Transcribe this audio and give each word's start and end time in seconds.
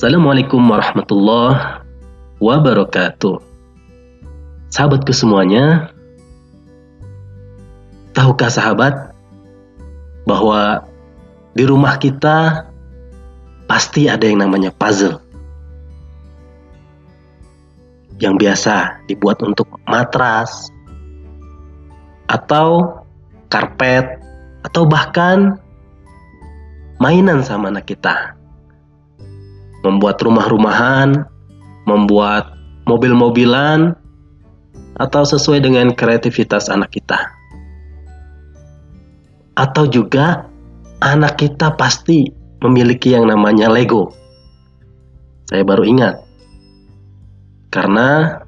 Assalamualaikum 0.00 0.64
warahmatullahi 0.64 1.84
wabarakatuh. 2.40 3.36
Sahabatku 4.72 5.12
semuanya, 5.12 5.92
tahukah 8.16 8.48
sahabat 8.48 9.12
bahwa 10.24 10.88
di 11.52 11.68
rumah 11.68 12.00
kita 12.00 12.64
pasti 13.68 14.08
ada 14.08 14.24
yang 14.24 14.40
namanya 14.40 14.72
puzzle 14.72 15.20
yang 18.24 18.40
biasa 18.40 19.04
dibuat 19.04 19.36
untuk 19.44 19.68
matras 19.84 20.72
atau 22.32 23.04
karpet 23.52 24.16
atau 24.64 24.88
bahkan 24.88 25.60
mainan 26.96 27.44
sama 27.44 27.68
anak 27.68 27.84
kita. 27.84 28.39
Membuat 29.80 30.20
rumah-rumahan, 30.20 31.24
membuat 31.88 32.52
mobil-mobilan, 32.84 33.96
atau 35.00 35.22
sesuai 35.24 35.64
dengan 35.64 35.96
kreativitas 35.96 36.68
anak 36.68 36.92
kita. 36.92 37.16
Atau 39.56 39.88
juga 39.88 40.44
anak 41.00 41.40
kita 41.40 41.72
pasti 41.80 42.28
memiliki 42.60 43.16
yang 43.16 43.24
namanya 43.28 43.72
Lego. 43.72 44.12
Saya 45.48 45.64
baru 45.64 45.88
ingat. 45.88 46.20
Karena 47.72 48.40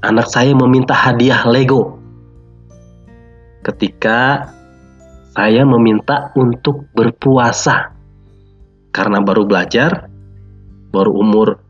anak 0.00 0.30
saya 0.32 0.54
meminta 0.56 0.94
hadiah 0.94 1.44
Lego 1.44 1.98
ketika 3.66 4.48
saya 5.34 5.66
meminta 5.66 6.32
untuk 6.38 6.88
berpuasa 6.94 7.97
karena 8.98 9.22
baru 9.22 9.46
belajar, 9.46 10.10
baru 10.90 11.14
umur 11.14 11.62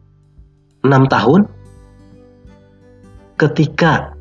6 0.81 1.13
tahun. 1.13 1.45
Ketika 3.37 4.17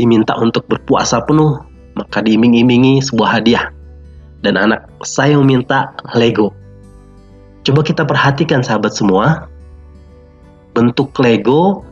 diminta 0.00 0.32
untuk 0.40 0.64
berpuasa 0.64 1.20
penuh, 1.28 1.60
maka 1.92 2.24
diiming-imingi 2.24 3.04
sebuah 3.04 3.36
hadiah. 3.36 3.68
Dan 4.40 4.56
anak 4.56 4.88
saya 5.04 5.36
meminta 5.36 5.92
Lego. 6.16 6.56
Coba 7.68 7.84
kita 7.84 8.08
perhatikan 8.08 8.64
sahabat 8.64 8.96
semua, 8.96 9.44
bentuk 10.72 11.12
Lego 11.20 11.84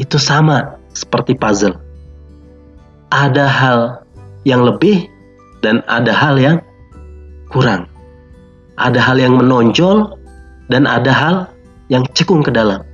itu 0.00 0.16
sama 0.16 0.80
seperti 0.96 1.36
puzzle. 1.36 1.76
Ada 3.12 3.44
hal 3.44 3.80
yang 4.48 4.64
lebih 4.64 5.04
dan 5.60 5.84
ada 5.84 6.16
hal 6.16 6.40
yang 6.40 6.56
kurang. 7.52 7.95
Ada 8.76 9.00
hal 9.00 9.16
yang 9.20 9.40
menonjol 9.40 10.16
dan 10.68 10.84
ada 10.84 11.12
hal 11.12 11.36
yang 11.88 12.04
cekung 12.12 12.44
ke 12.44 12.52
dalam. 12.52 12.84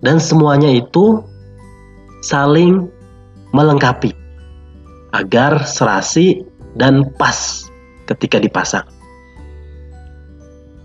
Dan 0.00 0.20
semuanya 0.20 0.70
itu 0.70 1.20
saling 2.24 2.88
melengkapi 3.52 4.12
agar 5.12 5.64
serasi 5.64 6.44
dan 6.76 7.08
pas 7.16 7.68
ketika 8.08 8.36
dipasang. 8.36 8.84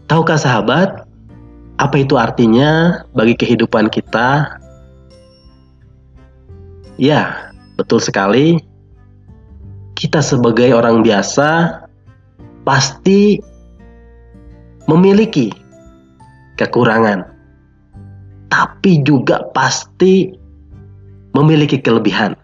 Tahukah 0.07 0.39
sahabat, 0.39 1.07
apa 1.79 1.95
itu 1.99 2.19
artinya 2.19 3.03
bagi 3.15 3.35
kehidupan 3.35 3.87
kita? 3.87 4.59
Ya, 6.99 7.51
betul 7.79 8.03
sekali 8.03 8.59
kita 10.01 10.17
sebagai 10.25 10.73
orang 10.73 11.05
biasa 11.05 11.81
pasti 12.65 13.37
memiliki 14.85 15.53
kekurangan, 16.57 17.25
tapi 18.49 19.01
juga 19.05 19.49
pasti 19.51 20.31
memiliki 21.33 21.81
kelebihan. 21.81 22.37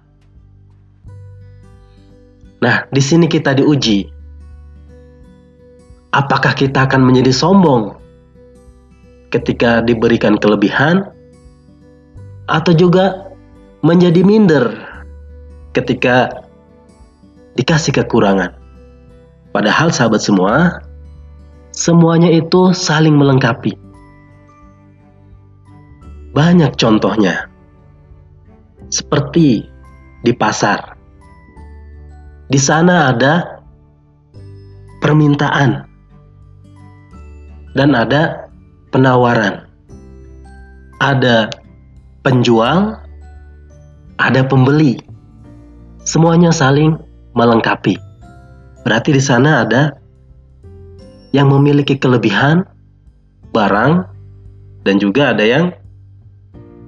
Nah, 2.61 2.89
di 2.89 3.01
sini 3.01 3.29
kita 3.29 3.53
diuji. 3.53 4.09
Apakah 6.15 6.57
kita 6.57 6.89
akan 6.89 7.05
menjadi 7.05 7.29
sombong 7.29 7.93
ketika 9.29 9.83
diberikan 9.85 10.39
kelebihan, 10.39 11.05
atau 12.47 12.71
juga 12.73 13.27
menjadi 13.83 14.23
minder 14.23 14.71
ketika 15.75 16.47
dikasih 17.59 17.93
kekurangan. 18.01 18.55
Padahal 19.51 19.91
sahabat 19.91 20.23
semua, 20.23 20.81
semuanya 21.77 22.33
itu 22.33 22.73
saling 22.73 23.13
melengkapi. 23.13 23.77
Banyak 26.33 26.73
contohnya. 26.73 27.45
Seperti 28.89 29.61
di 30.25 30.33
pasar. 30.33 30.97
Di 32.49 32.57
sana 32.57 33.13
ada 33.13 33.61
permintaan 35.05 35.85
dan 37.77 37.93
ada 37.93 38.49
penawaran. 38.89 39.69
Ada 40.97 41.53
penjual, 42.25 42.97
ada 44.17 44.41
pembeli. 44.41 44.97
Semuanya 46.01 46.49
saling 46.49 46.97
melengkapi. 47.37 48.01
Berarti 48.81 49.13
di 49.13 49.21
sana 49.21 49.61
ada 49.67 50.06
yang 51.37 51.53
memiliki 51.53 52.01
kelebihan 52.01 52.65
barang 53.53 54.09
dan 54.81 54.95
juga 54.97 55.37
ada 55.37 55.45
yang 55.45 55.69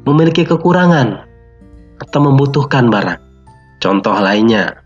memiliki 0.09 0.41
kekurangan 0.41 1.29
atau 2.01 2.19
membutuhkan 2.25 2.89
barang. 2.89 3.21
Contoh 3.77 4.17
lainnya, 4.17 4.81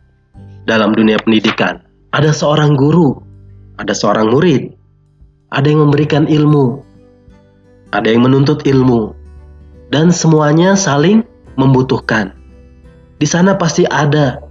dalam 0.68 0.92
dunia 0.92 1.16
pendidikan, 1.24 1.80
ada 2.12 2.36
seorang 2.36 2.76
guru, 2.76 3.16
ada 3.80 3.96
seorang 3.96 4.36
murid, 4.36 4.76
ada 5.56 5.64
yang 5.64 5.88
memberikan 5.88 6.28
ilmu, 6.28 6.84
ada 7.96 8.12
yang 8.12 8.28
menuntut 8.28 8.68
ilmu, 8.68 9.16
dan 9.96 10.12
semuanya 10.12 10.76
saling 10.76 11.24
membutuhkan. 11.56 12.36
Di 13.18 13.26
sana 13.30 13.56
pasti 13.56 13.88
ada 13.88 14.44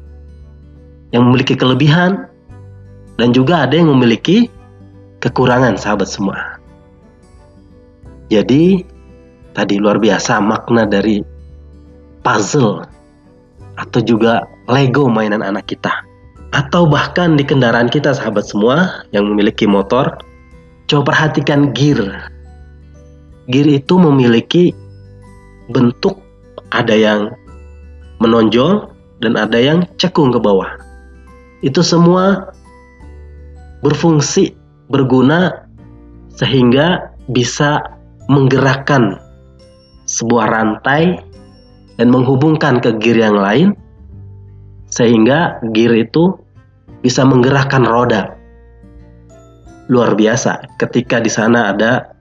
yang 1.12 1.29
memiliki 1.29 1.53
kelebihan 1.53 2.25
dan 3.21 3.37
juga 3.37 3.69
ada 3.69 3.77
yang 3.77 3.93
memiliki 3.93 4.49
kekurangan 5.22 5.78
sahabat 5.78 6.10
semua. 6.10 6.59
Jadi 8.27 8.83
tadi 9.55 9.78
luar 9.78 10.03
biasa 10.03 10.43
makna 10.43 10.83
dari 10.83 11.22
puzzle 12.27 12.83
atau 13.78 14.00
juga 14.03 14.44
Lego 14.66 15.06
mainan 15.06 15.41
anak 15.41 15.71
kita. 15.71 15.93
Atau 16.53 16.84
bahkan 16.84 17.38
di 17.38 17.49
kendaraan 17.49 17.88
kita 17.88 18.12
sahabat 18.12 18.44
semua 18.44 19.06
yang 19.16 19.25
memiliki 19.25 19.65
motor 19.65 20.21
coba 20.84 21.15
perhatikan 21.15 21.72
gear. 21.72 22.28
Gear 23.49 23.69
itu 23.69 23.94
memiliki 23.97 24.77
bentuk 25.72 26.21
ada 26.69 26.93
yang 26.93 27.32
menonjol 28.21 28.93
dan 29.25 29.41
ada 29.41 29.56
yang 29.56 29.88
cekung 29.97 30.28
ke 30.34 30.38
bawah. 30.38 30.69
Itu 31.65 31.81
semua 31.81 32.53
berfungsi, 33.81 34.53
berguna 34.93 35.65
sehingga 36.37 37.17
bisa 37.33 37.81
menggerakkan 38.29 39.17
sebuah 40.05 40.53
rantai 40.53 41.17
dan 41.97 42.13
menghubungkan 42.13 42.79
ke 42.85 42.93
gear 43.01 43.19
yang 43.19 43.39
lain 43.41 43.69
sehingga 44.93 45.57
gear 45.73 45.97
itu 45.97 46.37
bisa 47.01 47.25
menggerakkan 47.25 47.89
roda. 47.89 48.37
Luar 49.89 50.15
biasa 50.15 50.77
ketika 50.79 51.19
di 51.19 51.33
sana 51.33 51.73
ada 51.73 52.12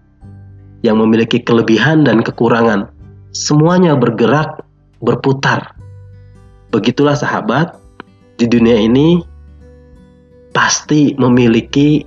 yang 0.82 0.98
memiliki 0.98 1.44
kelebihan 1.44 2.08
dan 2.08 2.26
kekurangan. 2.26 2.90
Semuanya 3.32 3.96
bergerak, 3.96 4.60
berputar. 5.00 5.78
Begitulah 6.74 7.16
sahabat, 7.16 7.78
di 8.36 8.50
dunia 8.50 8.76
ini 8.76 9.22
pasti 10.52 11.16
memiliki 11.16 12.04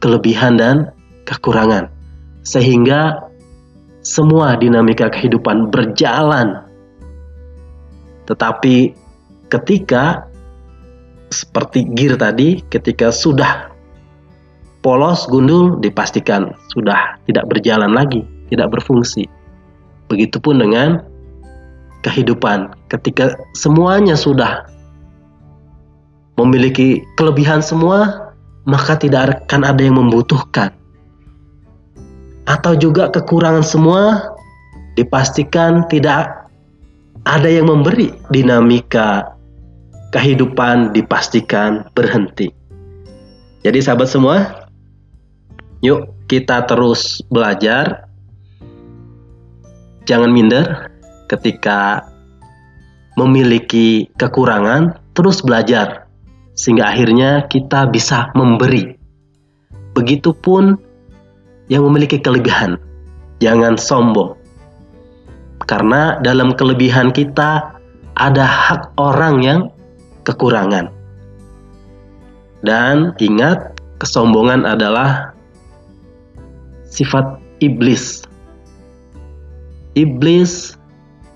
kelebihan 0.00 0.60
dan 0.60 0.76
kekurangan, 1.24 1.90
sehingga 2.46 3.26
semua 4.06 4.54
dinamika 4.54 5.10
kehidupan 5.10 5.74
berjalan. 5.74 6.62
Tetapi 8.30 8.94
ketika 9.50 10.26
seperti 11.30 11.86
gear 11.94 12.14
tadi, 12.14 12.62
ketika 12.70 13.10
sudah 13.10 13.70
polos 14.86 15.26
gundul, 15.26 15.82
dipastikan 15.82 16.54
sudah 16.70 17.18
tidak 17.26 17.50
berjalan 17.50 17.90
lagi, 17.90 18.22
tidak 18.50 18.78
berfungsi. 18.78 19.26
Begitupun 20.06 20.62
dengan 20.62 21.02
kehidupan, 22.06 22.70
ketika 22.86 23.34
semuanya 23.58 24.14
sudah 24.14 24.70
memiliki 26.38 27.02
kelebihan 27.18 27.58
semua, 27.58 28.25
maka 28.66 28.98
tidak 28.98 29.46
akan 29.46 29.62
ada 29.62 29.80
yang 29.80 29.96
membutuhkan. 29.96 30.74
Atau 32.50 32.74
juga 32.74 33.08
kekurangan 33.14 33.62
semua 33.62 34.34
dipastikan 34.98 35.86
tidak 35.86 36.50
ada 37.26 37.46
yang 37.46 37.70
memberi. 37.70 38.10
Dinamika 38.30 39.34
kehidupan 40.10 40.94
dipastikan 40.94 41.86
berhenti. 41.94 42.50
Jadi 43.62 43.78
sahabat 43.82 44.06
semua, 44.10 44.66
yuk 45.82 46.10
kita 46.30 46.66
terus 46.66 47.22
belajar. 47.30 48.06
Jangan 50.06 50.30
minder 50.30 50.94
ketika 51.26 52.06
memiliki 53.18 54.06
kekurangan, 54.14 54.94
terus 55.18 55.42
belajar 55.42 56.05
sehingga 56.56 56.88
akhirnya 56.90 57.44
kita 57.46 57.86
bisa 57.92 58.32
memberi. 58.32 58.96
Begitupun 59.92 60.76
yang 61.68 61.84
memiliki 61.84 62.18
kelebihan, 62.18 62.80
jangan 63.38 63.76
sombong. 63.76 64.34
Karena 65.68 66.16
dalam 66.24 66.56
kelebihan 66.56 67.12
kita 67.12 67.76
ada 68.16 68.44
hak 68.44 68.96
orang 68.96 69.44
yang 69.44 69.60
kekurangan. 70.24 70.88
Dan 72.64 73.14
ingat, 73.20 73.76
kesombongan 74.00 74.64
adalah 74.64 75.36
sifat 76.88 77.38
iblis. 77.60 78.24
Iblis 79.96 80.76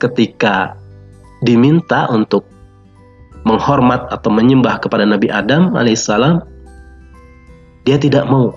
ketika 0.00 0.76
diminta 1.44 2.08
untuk 2.12 2.49
menghormat 3.50 4.06
atau 4.14 4.30
menyembah 4.30 4.78
kepada 4.78 5.02
Nabi 5.02 5.26
Adam 5.26 5.74
alaihissalam, 5.74 6.38
dia 7.82 7.98
tidak 7.98 8.30
mau 8.30 8.54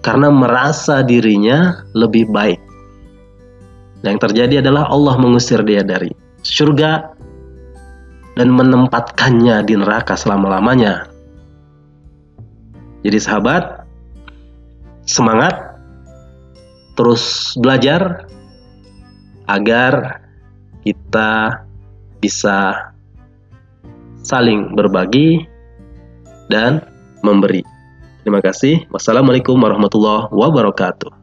karena 0.00 0.30
merasa 0.30 1.02
dirinya 1.02 1.82
lebih 1.92 2.30
baik. 2.30 2.60
Yang 4.00 4.30
terjadi 4.30 4.64
adalah 4.64 4.88
Allah 4.88 5.20
mengusir 5.20 5.60
dia 5.60 5.84
dari 5.84 6.08
surga 6.40 7.12
dan 8.38 8.48
menempatkannya 8.56 9.60
di 9.68 9.76
neraka 9.76 10.16
selama-lamanya. 10.16 11.04
Jadi 13.04 13.18
sahabat, 13.20 13.84
semangat 15.04 15.76
terus 16.96 17.52
belajar 17.60 18.24
agar 19.48 20.24
kita 20.84 21.60
bisa 22.20 22.88
saling 24.24 24.76
berbagi 24.76 25.44
dan 26.50 26.82
memberi. 27.22 27.62
Terima 28.20 28.40
kasih. 28.44 28.84
Wassalamualaikum 28.92 29.56
warahmatullahi 29.56 30.28
wabarakatuh. 30.28 31.19